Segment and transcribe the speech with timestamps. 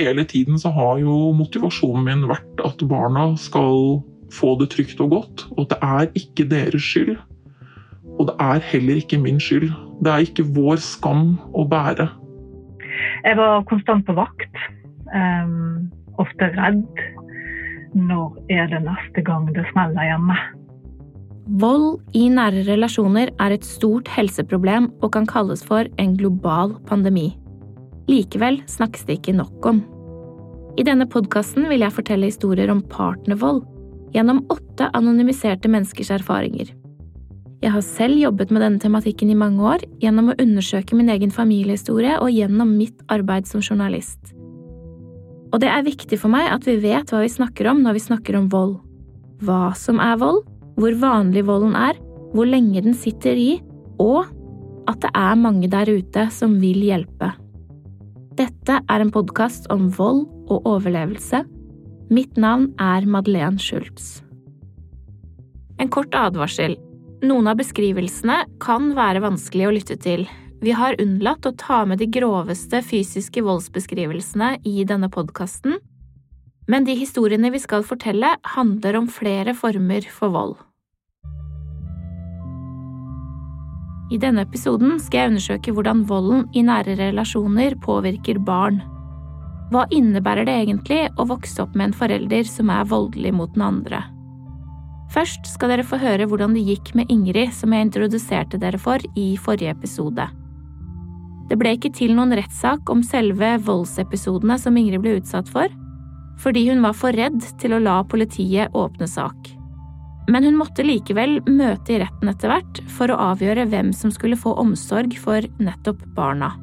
[0.00, 4.02] Hele tiden så har jo motivasjonen min vært at barna skal
[4.34, 5.46] få det trygt og godt.
[5.56, 7.16] Og det er ikke deres skyld.
[8.18, 9.70] Og det er heller ikke min skyld.
[10.04, 12.10] Det er ikke vår skam å bære.
[13.24, 14.60] Jeg var konstant på vakt.
[15.14, 15.88] Um,
[16.20, 16.84] ofte redd.
[17.94, 20.36] Når er det neste gang det smeller hjemme?
[21.44, 27.34] Vold i nære relasjoner er et stort helseproblem og kan kalles for en global pandemi.
[28.08, 29.82] Likevel snakkes det ikke nok om.
[30.80, 33.60] I denne podkasten vil jeg fortelle historier om partnervold
[34.14, 36.72] gjennom åtte anonymiserte menneskers erfaringer.
[37.60, 41.32] Jeg har selv jobbet med denne tematikken i mange år gjennom å undersøke min egen
[41.32, 44.32] familiehistorie og gjennom mitt arbeid som journalist.
[45.52, 48.04] Og det er viktig for meg at vi vet hva vi snakker om når vi
[48.08, 48.78] snakker om vold.
[49.44, 50.42] Hva som er vold,
[50.78, 51.98] hvor vanlig volden er,
[52.34, 53.62] hvor lenge den sitter i,
[54.02, 54.26] og
[54.90, 57.30] at det er mange der ute som vil hjelpe.
[58.34, 61.44] Dette er en podkast om vold og overlevelse.
[62.10, 64.18] Mitt navn er Madeleine Schultz.
[65.78, 66.76] En kort advarsel.
[67.24, 70.26] Noen av beskrivelsene kan være vanskelig å lytte til.
[70.64, 75.78] Vi har unnlatt å ta med de groveste fysiske voldsbeskrivelsene i denne podkasten,
[76.70, 80.56] men de historiene vi skal fortelle, handler om flere former for vold.
[84.12, 88.82] I denne episoden skal jeg undersøke hvordan volden i nære relasjoner påvirker barn.
[89.72, 93.64] Hva innebærer det egentlig å vokse opp med en forelder som er voldelig mot den
[93.64, 94.02] andre?
[95.14, 99.02] Først skal dere få høre hvordan det gikk med Ingrid, som jeg introduserte dere for
[99.18, 100.26] i forrige episode.
[101.48, 105.68] Det ble ikke til noen rettssak om selve voldsepisodene som Ingrid ble utsatt for,
[106.42, 109.52] fordi hun var for redd til å la politiet åpne sak.
[110.28, 114.38] Men hun måtte likevel møte i retten etter hvert for å avgjøre hvem som skulle
[114.40, 116.54] få omsorg for nettopp barna.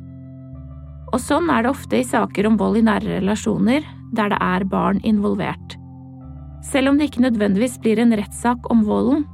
[1.11, 4.65] Og sånn er det ofte i saker om vold i nære relasjoner, der det er
[4.71, 5.77] barn involvert.
[6.65, 9.25] Selv om det ikke nødvendigvis blir en rettssak om volden,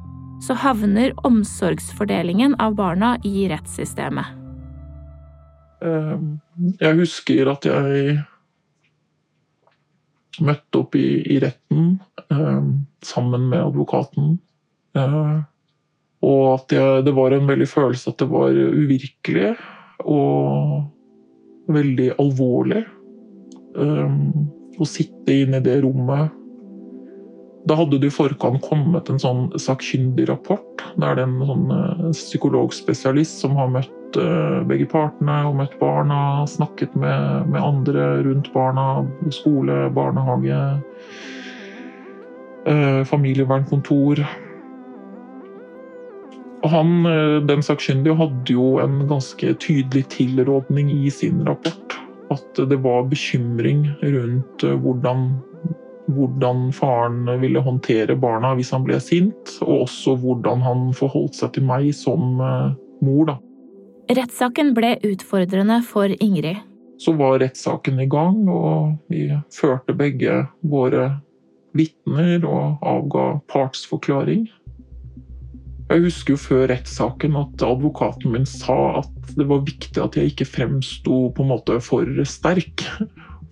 [0.43, 4.35] så havner omsorgsfordelingen av barna i rettssystemet.
[5.85, 6.39] Ehm,
[6.81, 8.17] jeg husker at jeg
[10.45, 11.97] møtte opp i, i retten
[12.29, 12.67] eh,
[13.05, 14.35] sammen med advokaten.
[14.97, 15.37] Eh,
[16.27, 19.55] og at jeg, det var en veldig følelse at det var uvirkelig.
[20.05, 20.85] Og
[21.73, 22.85] veldig alvorlig.
[23.77, 24.19] eh,
[24.77, 26.33] å sitte inne i det rommet
[27.67, 30.83] Da hadde det i forkant kommet en sånn sakkyndig rapport.
[30.95, 35.75] Da er det en sånn uh, psykologspesialist som har møtt uh, begge partene og møtt
[35.81, 38.87] barna, snakket med, med andre rundt barna,
[39.35, 40.63] skole, barnehage,
[42.69, 44.23] uh, familievernkontor.
[46.63, 51.97] Og han, eh, Den sakkyndige hadde jo en ganske tydelig tilrådning i sin rapport.
[52.31, 55.29] At det var bekymring rundt eh, hvordan,
[56.07, 61.53] hvordan faren ville håndtere barna hvis han ble sint, og også hvordan han forholdt seg
[61.53, 63.25] til meg som eh, mor.
[63.31, 63.37] da.
[64.07, 66.61] Rettssaken ble utfordrende for Ingrid.
[66.97, 71.09] Så var rettssaken i gang, og vi førte begge våre
[71.75, 74.45] vitner og avga partsforklaring.
[75.91, 80.31] Jeg husker jo før rettssaken at advokaten min sa at det var viktig at jeg
[80.31, 82.85] ikke fremsto på en måte for sterk.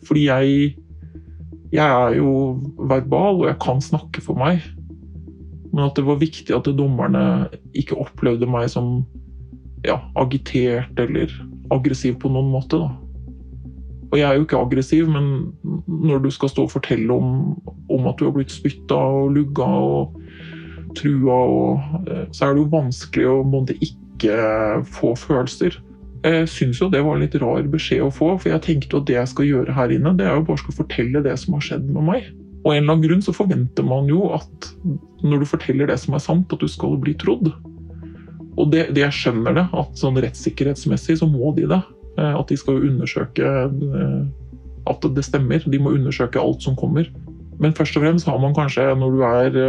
[0.08, 0.72] Fordi jeg,
[1.76, 2.32] jeg er jo
[2.80, 4.64] verbal, og jeg kan snakke for meg.
[5.74, 9.04] Men at det var viktig at dommerne ikke opplevde meg som
[9.88, 11.32] ja, agitert eller
[11.74, 12.80] aggressiv på noen måte.
[12.82, 12.92] da.
[14.12, 15.26] Og jeg er jo ikke aggressiv, men
[15.88, 17.56] når du skal stå og fortelle om,
[17.92, 20.16] om at du har blitt spytta og lugga og
[20.96, 24.38] trua, og eh, så er det jo vanskelig å måtte ikke
[24.96, 25.76] få følelser.
[26.26, 29.10] Jeg syns jo det var en litt rar beskjed å få, for jeg tenkte at
[29.10, 31.68] det jeg skal gjøre her inne, det er jo bare skal fortelle det som har
[31.68, 32.32] skjedd med meg.
[32.66, 34.72] Og en eller annen grunn så forventer man jo at
[35.22, 37.52] når du forteller det som er sant, at du skal bli trodd.
[38.56, 41.82] Og det, det jeg skjønner det, at sånn rettssikkerhetsmessig så må de det.
[42.18, 44.22] Eh, at de skal jo undersøke eh,
[44.92, 45.66] at det stemmer.
[45.66, 47.10] De må undersøke alt som kommer.
[47.60, 49.62] Men først og fremst har man kanskje, når du er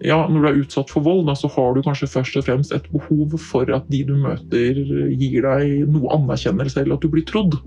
[0.00, 2.72] ja, når du er utsatt for vold, da, så har du kanskje først og fremst
[2.72, 4.80] et behov for at de du møter,
[5.12, 7.58] gir deg noe anerkjennelse, eller at du blir trodd.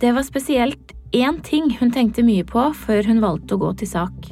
[0.00, 3.90] Det var spesielt én ting hun tenkte mye på før hun valgte å gå til
[3.90, 4.30] sak.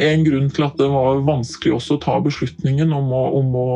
[0.00, 3.70] En grunn til at det var vanskelig også å ta beslutningen om å, om å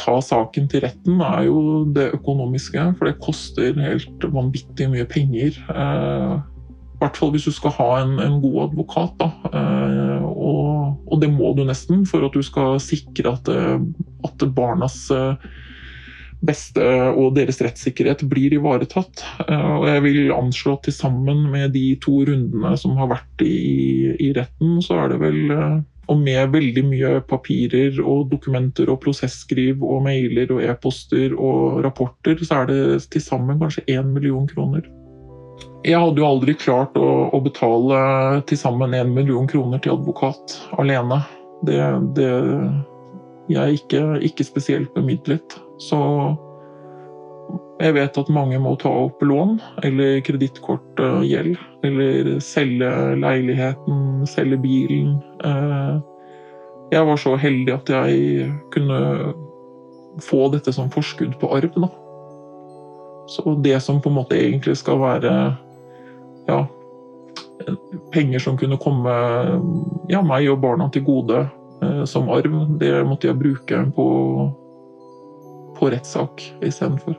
[0.00, 2.88] ta saken til retten, er jo det økonomiske.
[2.98, 5.58] For det koster helt vanvittig mye penger.
[5.70, 9.26] Eh, I hvert fall hvis du skal ha en, en god advokat.
[9.52, 10.62] Eh, og
[11.12, 13.48] og det må du nesten for at du skal sikre at,
[14.24, 15.50] at barnas, eh,
[16.42, 19.22] beste og deres rettssikkerhet blir ivaretatt.
[19.46, 24.12] Og jeg vil anslå at til sammen med de to rundene som har vært i,
[24.18, 25.54] i retten, så er det vel
[26.10, 32.40] og med veldig mye papirer og dokumenter og prosesskriv og mailer og e-poster og rapporter,
[32.42, 34.88] så er det til sammen kanskje én million kroner.
[35.86, 37.98] Jeg hadde jo aldri klart å, å betale
[38.46, 41.22] til sammen én million kroner til advokat alene.
[41.66, 41.78] Det,
[42.18, 42.30] det
[43.50, 45.58] Jeg er ikke, ikke spesielt bemidlet.
[45.80, 45.98] Så
[47.82, 51.56] jeg vet at mange må ta opp lån eller kredittkortgjeld.
[51.86, 55.16] Eller selge leiligheten, selge bilen.
[55.44, 55.96] Eh,
[56.92, 59.00] jeg var så heldig at jeg kunne
[60.22, 61.72] få dette som forskudd på arv.
[61.74, 61.90] Da.
[63.32, 65.34] Så det som på en måte egentlig skal være
[66.46, 66.60] ja,
[68.12, 69.14] penger som kunne komme
[70.12, 71.44] ja, meg og barna til gode
[71.82, 74.08] eh, som arv, det måtte jeg bruke på,
[75.82, 77.18] på rettssak istedenfor.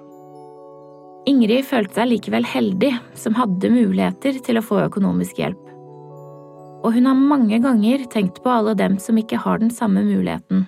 [1.28, 5.60] Ingrid følte seg likevel heldig som hadde muligheter til å få økonomisk hjelp.
[6.84, 10.66] Og hun har mange ganger tenkt på alle dem som ikke har den samme muligheten.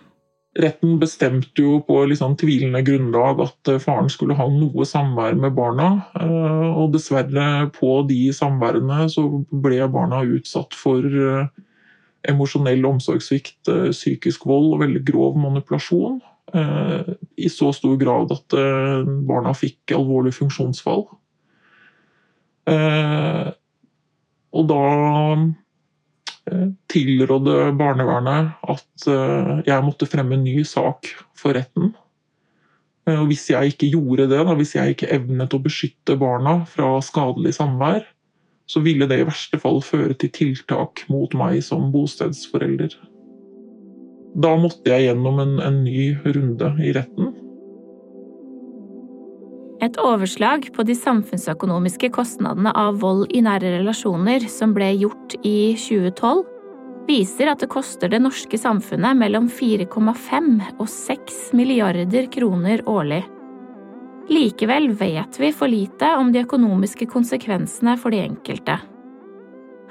[0.55, 5.51] Retten bestemte jo på liksom tvilende grunnlag at eh, faren skulle ha noe samvær med
[5.57, 5.89] barna.
[6.15, 11.49] Eh, og dessverre, på de samværene så ble barna utsatt for eh,
[12.31, 16.21] emosjonell omsorgssvikt, psykisk vold og veldig grov manipulasjon.
[16.53, 21.07] Eh, i så stor grad at eh, barna fikk alvorlig funksjonsfall.
[22.69, 23.53] Eh,
[24.55, 24.81] og da
[26.93, 29.05] tilrådde barnevernet at
[29.65, 31.89] jeg måtte fremme en ny sak for retten.
[33.09, 36.91] Og hvis jeg ikke gjorde det, da, hvis jeg ikke evnet å beskytte barna fra
[37.01, 38.05] skadelig samvær,
[38.69, 42.93] så ville det i verste fall føre til tiltak mot meg som bostedsforelder.
[44.35, 47.31] Da måtte jeg gjennom en, en ny runde i retten.
[49.83, 55.75] Et overslag på de samfunnsøkonomiske kostnadene av vold i nære relasjoner som ble gjort i
[55.79, 56.43] 2012,
[57.05, 60.49] viser at det koster det norske samfunnet mellom 4,5
[60.79, 63.21] og 6 milliarder kroner årlig.
[64.31, 68.79] Likevel vet vi for lite om de økonomiske konsekvensene for de enkelte.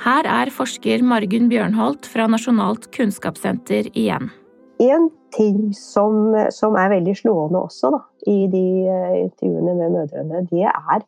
[0.02, 4.30] Her er forsker Margunn Bjørnholt fra Nasjonalt kunnskapssenter igjen.
[4.82, 10.42] En ting som, som, er veldig slående også da, i de uh, intervjuene med mødrene,
[10.50, 11.04] det er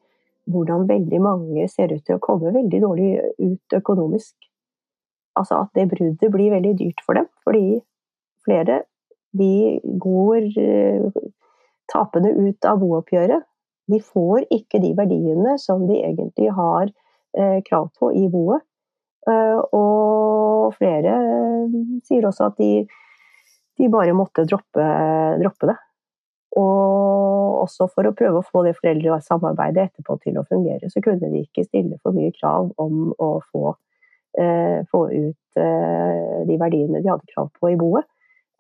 [0.47, 3.11] hvordan veldig mange ser ut til å komme veldig dårlig
[3.43, 4.35] ut økonomisk.
[5.37, 7.81] Altså at det bruddet blir veldig dyrt for dem, fordi
[8.47, 8.85] flere
[9.37, 11.27] de går uh,
[11.93, 13.43] tapende ut av booppgjøret.
[13.91, 18.63] De får ikke de verdiene som de egentlig har uh, krav på i boet.
[19.27, 21.75] Eh, og flere eh,
[22.07, 22.87] sier også at de,
[23.79, 24.87] de bare måtte droppe,
[25.43, 25.77] droppe, det.
[26.57, 31.31] Og også for å prøve å få det foreldresamarbeidet etterpå til å fungere, så kunne
[31.33, 33.75] de ikke stille for mye krav om å få,
[34.39, 38.07] eh, få ut eh, de verdiene de hadde krav på i boet.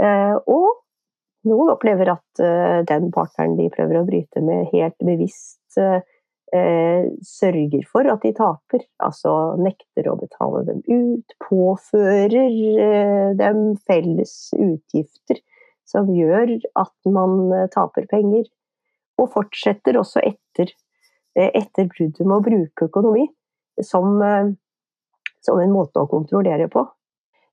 [0.02, 5.62] Eh, og noen opplever at eh, den partneren de prøver å bryte med, helt bevisst
[6.54, 8.84] eh, sørger for at de taper.
[9.02, 12.56] Altså nekter å betale dem ut, påfører
[12.86, 15.42] eh, dem felles utgifter
[15.86, 18.46] som gjør at man eh, taper penger.
[19.16, 20.74] Og fortsetter også etter,
[21.36, 23.22] etter bruddet med å bruke økonomi
[23.80, 24.18] som,
[25.40, 26.82] som en måte å kontrollere på.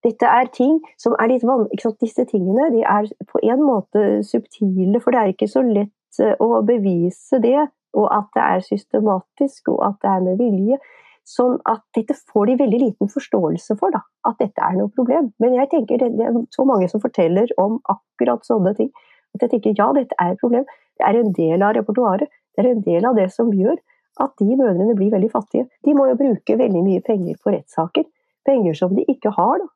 [0.04, 1.94] Dette er ting som er litt vanskelig.
[2.04, 6.60] Disse tingene de er på en måte subtile, for det er ikke så lett å
[6.68, 7.62] bevise det
[7.94, 10.80] og at det er systematisk, og at det er med vilje.
[11.24, 15.30] Sånn at dette får de veldig liten forståelse for, da, at dette er noe problem.
[15.40, 18.90] Men jeg tenker det, det er så mange som forteller om akkurat sånne ting.
[19.34, 20.66] At jeg tenker ja, dette er et problem.
[21.00, 22.34] Det er en del av repertoaret.
[22.54, 23.80] Det er en del av det som gjør
[24.22, 25.70] at de mødrene blir veldig fattige.
[25.86, 28.06] De må jo bruke veldig mye penger på rettssaker.
[28.46, 29.70] Penger som de ikke har, da.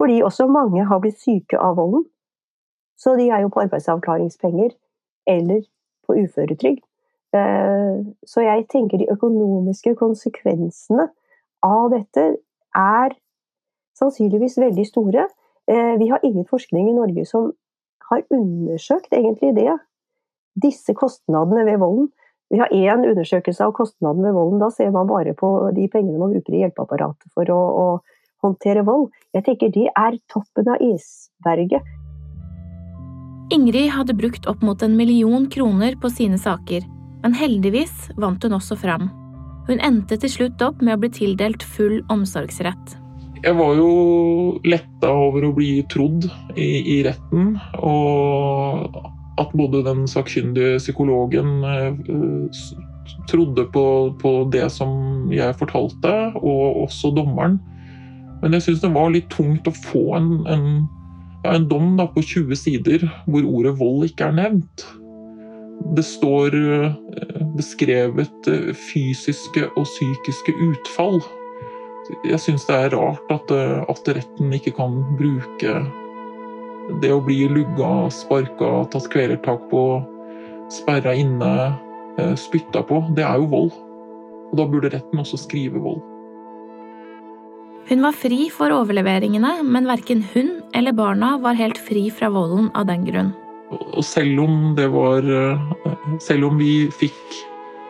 [0.00, 2.06] Fordi også mange har blitt syke av volden.
[2.96, 4.72] Så de er jo på arbeidsavklaringspenger
[5.28, 5.60] eller
[6.06, 6.80] på uføretrygd.
[7.36, 11.06] Eh, så jeg tenker de økonomiske konsekvensene
[11.62, 12.24] av dette
[12.76, 13.14] er
[13.98, 15.28] sannsynligvis veldig store.
[15.70, 17.52] Eh, vi har ingen forskning i Norge som
[18.10, 19.76] har undersøkt egentlig det.
[20.58, 22.10] Disse kostnadene ved volden.
[22.50, 24.58] Vi har én undersøkelse av kostnadene ved volden.
[24.58, 27.86] Da ser man bare på de pengene man bruker i hjelpeapparatet for å, å
[28.42, 29.12] håndtere vold.
[29.36, 31.86] Jeg tenker det er toppen av isberget.
[33.54, 36.82] Ingrid hadde brukt opp mot en million kroner på sine saker
[37.22, 39.10] men heldigvis vant hun også fram.
[39.68, 42.96] Hun endte til slutt opp med å bli tildelt full omsorgsrett.
[43.40, 43.90] Jeg var jo
[44.68, 46.26] letta over å bli trodd
[46.60, 48.98] i, i retten, og
[49.40, 51.94] at både den sakkyndige psykologen eh,
[53.30, 53.84] trodde på,
[54.20, 57.56] på, det som jeg fortalte, og også dommeren.
[58.42, 60.66] Men jeg syns det var litt tungt å få en, en,
[61.44, 64.84] ja, en dom på 20 sider hvor ordet vold ikke er nevnt.
[65.96, 66.92] Det står eh,
[67.58, 71.20] beskrevet eh, fysiske og psykiske utfall.
[72.26, 73.52] Jeg syns det er rart at,
[73.90, 75.74] at retten ikke kan bruke
[77.02, 79.84] det å bli lugga, sparka, tatt kvelertak på,
[80.72, 81.74] sperra inne,
[82.18, 83.74] eh, spytta på, det er jo vold.
[84.50, 86.02] Og da burde retten også skrive vold.
[87.90, 92.68] Hun var fri for overleveringene, men verken hun eller barna var helt fri fra volden
[92.78, 93.32] av den grunn.
[93.70, 95.72] Og selv om det var eh,
[96.18, 97.38] Selv om vi fikk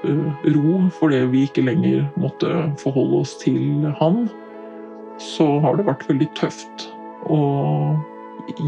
[0.05, 4.25] eh, ro fordi vi ikke lenger måtte forholde oss til han,
[5.21, 6.89] så har det vært veldig tøft.
[7.29, 7.41] å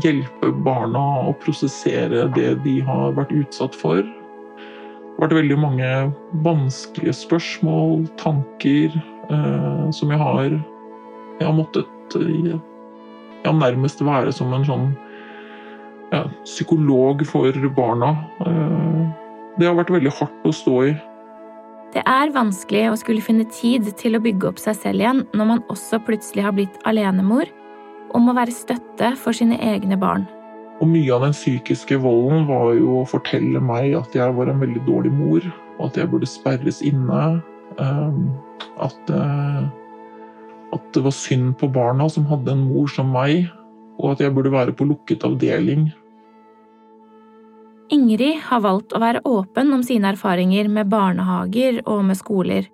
[0.05, 4.03] hjelpe barna å prosessere det de har vært utsatt for.
[4.03, 5.89] Det har vært veldig mange
[6.45, 8.95] vanskelige spørsmål, tanker,
[9.31, 10.61] eh, som jeg har
[11.41, 12.59] Jeg har måttet eh,
[13.45, 14.93] ja, nærmest være som en sånn
[16.13, 18.13] ja, psykolog for barna.
[18.47, 19.22] Eh,
[19.59, 20.93] det har vært veldig hardt å stå i.
[21.93, 25.49] Det er vanskelig å skulle finne tid til å bygge opp seg selv igjen når
[25.51, 27.51] man også plutselig har blitt alenemor
[28.13, 30.25] og må være støtte for sine egne barn.
[30.81, 34.63] Og Mye av den psykiske volden var jo å fortelle meg at jeg var en
[34.63, 35.45] veldig dårlig mor,
[35.79, 37.21] og at jeg burde sperres inne.
[37.81, 38.33] Ehm,
[38.83, 39.63] at, eh,
[40.75, 43.47] at det var synd på barna som hadde en mor som meg,
[44.01, 45.93] og at jeg burde være på lukket avdeling.
[47.93, 52.69] Ingrid har valgt å være åpen om sine erfaringer med barnehager og med skoler.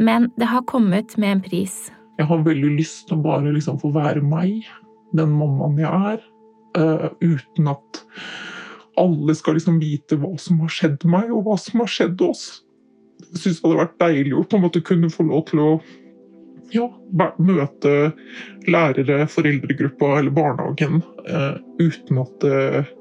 [0.00, 1.74] Men det har kommet med en pris.
[2.16, 4.64] Jeg har veldig lyst til å bare liksom få være meg,
[5.12, 6.24] den mammaen jeg er,
[6.80, 8.02] uh, uten at
[8.98, 12.48] alle skal liksom vite hva som har skjedd meg, og hva som har skjedd oss.
[13.28, 15.70] Jeg syns det hadde vært deilig å på en måte kunne få lov til å
[16.72, 16.88] ja,
[17.36, 17.92] møte
[18.68, 22.94] lærere, foreldregruppa eller barnehagen uh, uten at uh,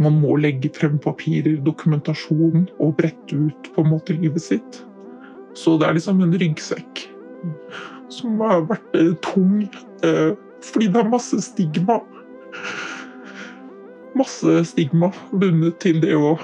[0.00, 4.82] man må legge frem papirer, dokumentasjon og brette ut på en måte livet sitt.
[5.58, 7.04] Så det er liksom en ryggsekk
[8.10, 9.64] som har vært eh, tung
[10.06, 10.32] eh,
[10.64, 12.00] fordi det er masse stigma.
[14.18, 16.34] Masse stigma bundet til det å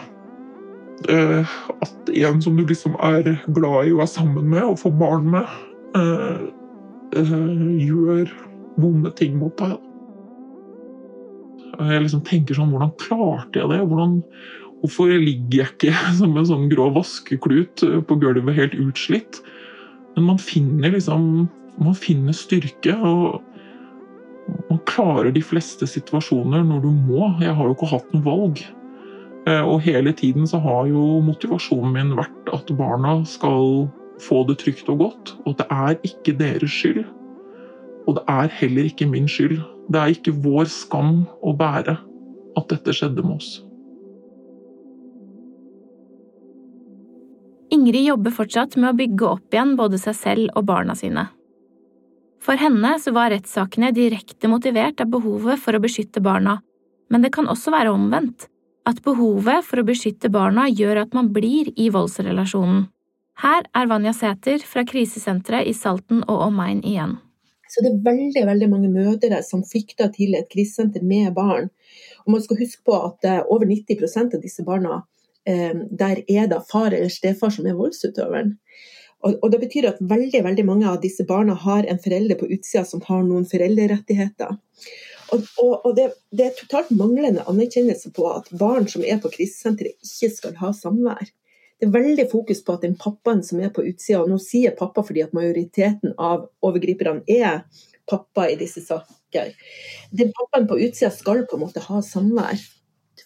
[1.10, 4.94] eh, At en som du liksom er glad i og er sammen med og får
[5.00, 5.56] barn med,
[7.16, 8.30] gjør
[8.80, 9.76] vonde ting mot deg.
[11.76, 13.82] Jeg liksom tenker sånn Hvordan klarte jeg det?
[13.90, 14.20] Hvordan,
[14.82, 19.42] hvorfor ligger jeg ikke som en sånn grå vaskeklut på gulvet helt utslitt?
[20.16, 23.42] Men man finner liksom Man finner styrke, og
[24.70, 27.26] man klarer de fleste situasjoner når du må.
[27.42, 28.62] Jeg har jo ikke hatt noe valg.
[29.46, 33.86] Eh, og hele tiden så har jo motivasjonen min vært at barna skal
[34.22, 35.34] få det trygt og godt.
[35.44, 37.04] Og at det er ikke deres skyld.
[38.06, 39.60] Og det er heller ikke min skyld.
[39.86, 41.96] Det er ikke vår skam å bære
[42.56, 43.50] at dette skjedde med oss.
[47.70, 51.26] Ingrid jobber fortsatt med å bygge opp igjen både seg selv og barna sine.
[52.42, 56.60] For henne så var rettssakene direkte motivert av behovet for å beskytte barna,
[57.10, 58.46] men det kan også være omvendt,
[58.86, 62.86] at behovet for å beskytte barna gjør at man blir i voldsrelasjonen.
[63.42, 67.18] Her er Vanja Sæter fra krisesenteret i Salten og omegn igjen.
[67.72, 71.68] Så det er veldig veldig mange mødre som flykter til et krisesenter med barn.
[72.24, 75.02] Og man skal huske på at eh, over 90% av disse barna
[75.46, 78.56] Ehm, der er det far eller stefar som er voldsutøveren.
[79.26, 82.84] Og, Det betyr at veldig veldig mange av disse barna har en forelder på utsida
[82.84, 84.58] som har noen foreldrerettigheter.
[85.32, 89.32] Og, og, og det, det, er totalt manglende anerkjennelse på at barn som er på
[89.32, 91.32] krisesenteret, ikke skal ha samvær.
[91.76, 94.76] Det er veldig fokus på at den pappaen som er på utsida, og nå sier
[94.78, 97.66] pappa fordi at majoriteten av overgriperne er
[98.08, 99.52] pappa i disse saker.
[100.16, 102.62] Den pappaen på utsida skal på en måte ha samvær.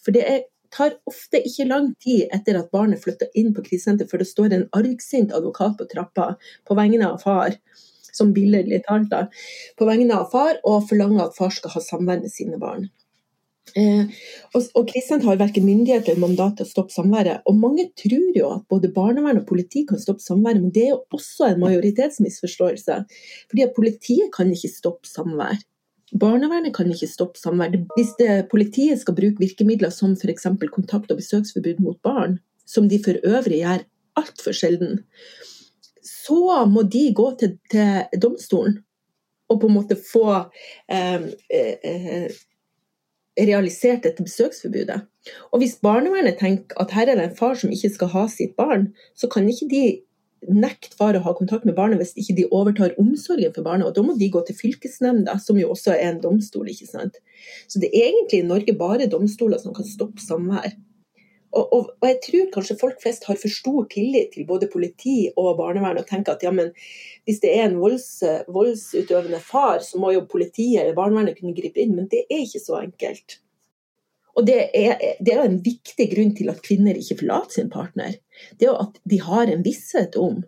[0.01, 0.41] For det er
[0.71, 4.55] tar ofte ikke lang tid etter at barnet flytter inn på krisesenter, for det står
[4.55, 6.33] en argsint advokat på trappa
[6.67, 7.57] på vegne av far,
[8.11, 9.11] som billedlig talt,
[9.77, 12.87] på vegne av far, og forlanger at far skal ha samvær med sine barn.
[13.77, 14.21] Eh,
[14.55, 17.43] og, og Kristent har verken myndighet eller mandat til å stoppe samværet.
[17.47, 20.93] Og mange tror jo at både barnevern og politi kan stoppe samværet, men det er
[20.93, 23.01] jo også en majoritetsmisforståelse.
[23.51, 25.61] Fordi at politiet kan ikke stoppe samvær.
[26.21, 27.77] Barnevernet kan ikke stoppe samvær.
[27.95, 30.49] Hvis det, politiet skal bruke virkemidler som f.eks.
[30.73, 33.85] kontakt- og besøksforbud mot barn, som de for øvrig gjør
[34.19, 34.99] altfor sjelden,
[36.03, 38.81] så må de gå til, til domstolen
[39.51, 40.27] og på en måte få
[40.91, 42.27] eh, eh,
[43.49, 45.01] realisert dette besøksforbudet.
[45.51, 48.55] Og hvis barnevernet tenker at her er det en far som ikke skal ha sitt
[48.59, 49.83] barn, så kan ikke de
[50.49, 53.87] nekte far å ha kontakt med barnet hvis ikke de overtar omsorgen for barnet.
[53.87, 56.69] Og da må de gå til fylkesnemnda, som jo også er en domstol.
[56.71, 57.19] ikke sant?
[57.69, 60.73] Så det er egentlig i Norge bare domstoler som kan stoppe samvær.
[61.51, 65.15] Og, og, og, jeg tror kanskje folk flest har for stor tillit til både politi
[65.35, 66.71] og barnevern og tenker at ja, men
[67.27, 68.07] hvis det er en volds,
[68.47, 71.97] voldsutøvende far, så må jo politiet eller barnevernet kunne gripe inn.
[71.97, 73.41] Men det er ikke så enkelt.
[74.39, 78.15] Og det er, det er en viktig grunn til at kvinner ikke forlater sin partner.
[78.59, 80.39] Det er at de har en visshet om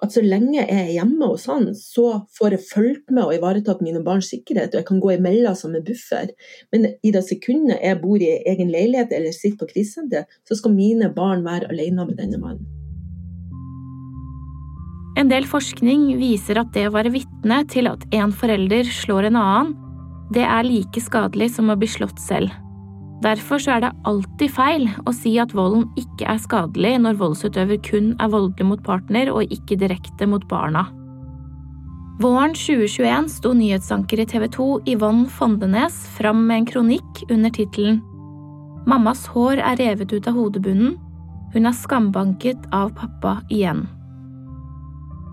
[0.00, 3.82] at så lenge jeg er hjemme hos han, så får jeg fulgt med og ivaretatt
[3.84, 6.32] mine barns sikkerhet, og jeg kan gå imellom som en buffer.
[6.72, 10.76] Men i det sekundet jeg bor i egen leilighet eller sitter på krisesenter, så skal
[10.76, 12.68] mine barn være alene med denne mannen.
[15.20, 19.40] En del forskning viser at det å være vitne til at en forelder slår en
[19.40, 19.76] annen,
[20.32, 22.54] det er like skadelig som å bli slått selv.
[23.20, 28.14] Derfor er det alltid feil å si at volden ikke er skadelig når voldsutøver kun
[28.16, 30.86] er voldelig mot partner og ikke direkte mot barna.
[32.20, 38.00] Våren 2021 sto nyhetsanker i TV 2 Yvonne Fondenes fram med en kronikk under tittelen
[38.88, 40.94] Mammas hår er revet ut av hodebunnen.
[41.52, 43.84] Hun er skambanket av pappa igjen.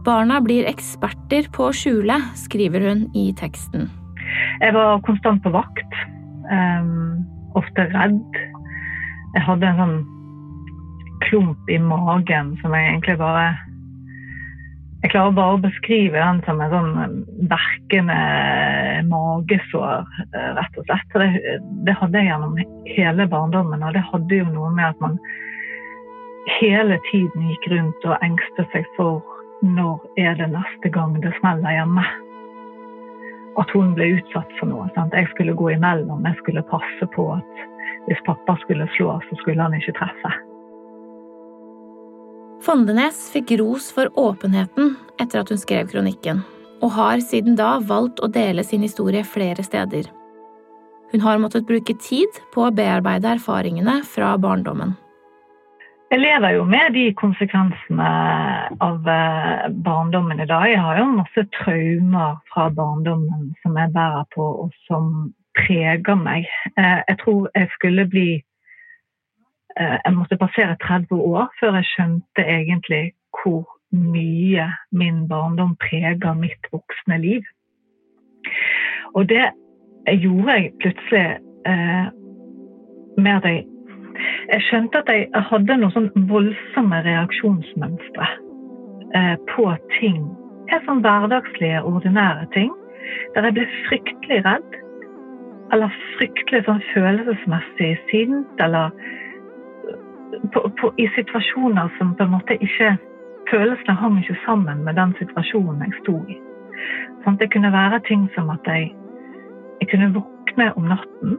[0.03, 3.87] Barna blir eksperter på å skjule, skriver hun i teksten.
[4.59, 5.99] Jeg var konstant på vakt.
[6.51, 7.23] Um
[7.55, 8.37] ofte redd.
[9.35, 9.97] Jeg hadde en sånn
[11.27, 13.47] klump i magen som jeg egentlig bare
[15.03, 17.17] Jeg klarer bare å beskrive den som en sånn
[17.51, 18.15] verkende
[19.05, 20.07] magesår,
[20.57, 21.13] rett og slett.
[21.13, 22.57] Det, det hadde jeg gjennom
[22.89, 25.19] hele barndommen, og det hadde jo noe med at man
[26.57, 29.21] hele tiden gikk rundt og engstet seg for
[29.61, 32.07] når er det neste gang det smeller hjemme
[33.61, 34.87] at hun ble utsatt for noe.
[34.95, 35.15] Sant?
[35.17, 37.63] Jeg skulle gå imellom, jeg skulle passe på at
[38.07, 40.33] hvis pappa skulle slå, så skulle han ikke treffe.
[42.63, 46.41] Fondenes fikk ros for åpenheten etter at hun skrev kronikken,
[46.81, 50.09] og har siden da valgt å dele sin historie flere steder.
[51.11, 54.97] Hun har måttet bruke tid på å bearbeide erfaringene fra barndommen.
[56.11, 58.11] Jeg lever jo med de konsekvensene
[58.79, 60.69] av eh, barndommen i dag.
[60.71, 66.47] Jeg har jo masse traumer fra barndommen som jeg bærer på, og som preger meg.
[66.79, 68.29] Eh, jeg tror jeg skulle bli
[69.75, 73.03] eh, Jeg måtte passere 30 år før jeg skjønte egentlig
[73.41, 77.43] hvor mye min barndom preger mitt voksne liv.
[79.11, 79.49] Og det
[80.07, 81.27] gjorde jeg plutselig
[83.17, 83.65] med at jeg
[84.51, 88.27] jeg skjønte at jeg hadde noen sånn voldsomme reaksjonsmønstre
[89.19, 89.67] eh, på
[89.99, 90.21] ting.
[90.71, 92.73] Helt sånn hverdagslige, ordinære ting.
[93.35, 94.79] Der jeg ble fryktelig redd.
[95.75, 98.63] Eller fryktelig sånn følelsesmessig sint.
[98.63, 98.93] Eller
[100.53, 102.95] på, på, i situasjoner som på en måte ikke
[103.47, 106.33] Følelsene hang ikke sammen med den situasjonen jeg sto i.
[107.23, 108.89] Sånn, det kunne være ting som at jeg,
[109.79, 111.37] jeg kunne våkne om natten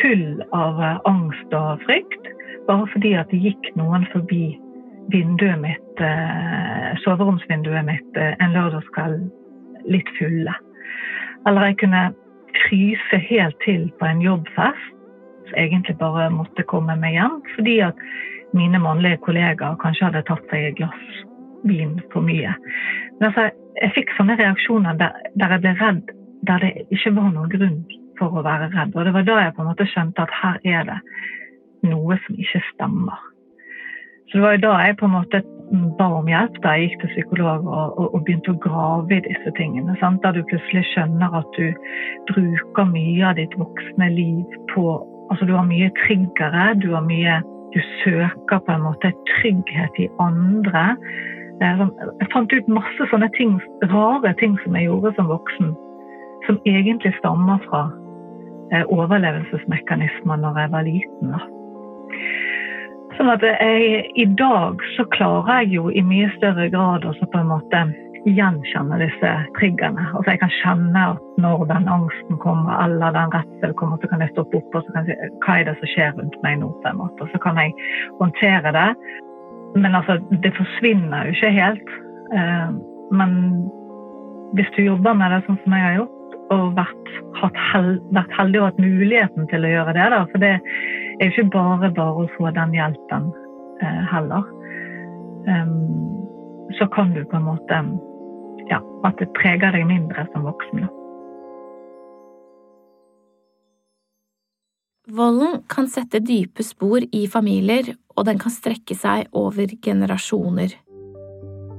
[0.00, 2.28] full av eh, angst og frykt,
[2.68, 4.54] bare fordi at det gikk noen forbi
[5.12, 9.24] vinduet mitt, eh, soveromsvinduet mitt eh, en lørdagskveld
[9.90, 10.54] litt fulle.
[11.48, 12.04] Eller jeg kunne
[12.64, 14.90] fryse helt til på en jobbfest,
[15.60, 17.98] egentlig bare måtte komme meg hjem fordi at
[18.56, 21.18] mine mannlige kollegaer kanskje hadde tatt seg et glass
[21.68, 22.54] vin for mye.
[23.18, 23.50] Men altså,
[23.82, 26.14] jeg fikk sånne reaksjoner der, der jeg ble redd
[26.48, 27.78] der det ikke var noen grunn
[28.18, 28.94] for å være redd.
[28.96, 30.98] Og det var da jeg på en måte skjønte at her er det
[31.90, 33.30] noe som ikke stemmer.
[34.28, 35.42] Så det var da jeg på en måte
[35.98, 39.24] ba om hjelp da jeg gikk til psykolog og, og, og begynte å grave i
[39.26, 39.96] disse tingene.
[40.00, 40.22] Sant?
[40.24, 41.68] Da du plutselig skjønner at du
[42.32, 44.86] bruker mye av ditt voksne liv på
[45.32, 47.38] Altså du har mye triggere, du har mye
[47.72, 50.82] Du søker på en måte trygghet i andre.
[51.62, 53.56] Jeg fant ut masse sånne ting,
[53.90, 55.72] rare ting som jeg gjorde som voksen,
[56.46, 57.88] som egentlig stammer fra
[58.72, 61.34] overlevelsesmekanismer når jeg var liten.
[63.14, 67.42] Sånn at jeg, I dag så klarer jeg jo i mye større grad også på
[67.42, 67.84] en måte
[68.24, 70.06] gjenkjenne disse triggerne.
[70.16, 74.24] Altså Jeg kan kjenne at når den angsten kommer eller den redselen kommer, så kan
[74.24, 76.58] jeg stoppe opp og så kan jeg si hva er det som skjer rundt meg
[76.62, 76.72] nå.
[76.82, 77.74] på en måte, Så kan jeg
[78.20, 78.90] håndtere det.
[79.76, 81.88] Men altså, det forsvinner jo ikke helt.
[82.32, 82.68] Eh,
[83.12, 83.30] men
[84.54, 86.20] hvis du jobber med det sånn som jeg har gjort,
[86.52, 87.12] og vært,
[87.72, 90.08] hel, vært, heldig og hatt muligheten til å gjøre det.
[90.12, 90.20] Da.
[90.32, 93.30] For det er jo ikke bare bare å få den hjelpen
[93.84, 94.50] eh, heller.
[95.48, 95.72] Um,
[96.78, 97.80] så kan du på en måte
[98.70, 100.86] Ja, at det preger deg mindre som voksen.
[105.14, 110.72] Volden kan sette dype spor i familier, og den kan strekke seg over generasjoner.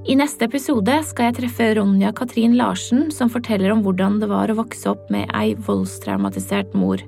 [0.06, 4.52] I neste episode skal jeg treffe Ronja Katrin Larsen, som forteller om hvordan det var
[4.54, 7.02] å vokse opp med ei voldstraumatisert mor.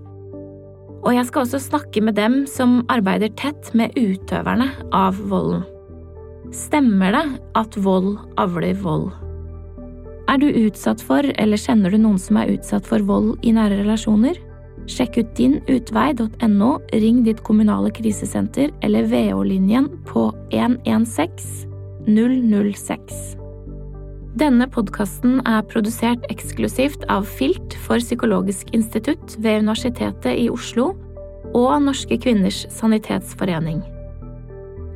[1.05, 5.61] Og jeg skal også snakke med dem som arbeider tett med utøverne av volden.
[6.49, 7.23] Stemmer det
[7.61, 9.11] at vold avler vold?
[10.25, 13.77] Er du utsatt for, eller kjenner du noen som er utsatt for vold i nære
[13.83, 14.41] relasjoner?
[14.89, 21.76] Sjekk ut dinutvei.no, ring ditt kommunale krisesenter eller VO-linjen på 116
[22.07, 23.35] 006.
[24.37, 30.91] Denne podkasten er produsert eksklusivt av Filt for Psykologisk institutt ved Universitetet i Oslo
[31.57, 33.81] og Norske kvinners sanitetsforening.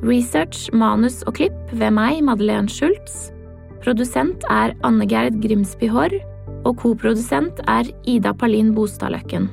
[0.06, 3.30] Research, manus og klipp ved meg, Madeleine Schultz.
[3.84, 6.16] Produsent er Anne Gerd Grimsby Haarr,
[6.66, 9.50] og koprodusent er Ida Palin Bostadløkken.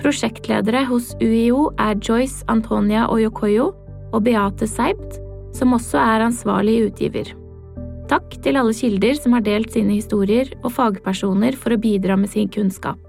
[0.00, 3.70] Prosjektledere hos UiO er Joyce Antonia Oyokoyo
[4.12, 5.20] og Beate Seibt,
[5.54, 7.30] som også er ansvarlig utgiver.
[8.10, 12.32] Takk til alle kilder som har delt sine historier, og fagpersoner for å bidra med
[12.34, 13.00] sin kunnskap.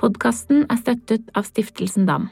[0.00, 2.28] Podkasten er støttet av Stiftelsen DAM.